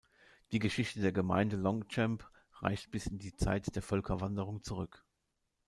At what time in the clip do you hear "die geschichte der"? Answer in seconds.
0.51-1.11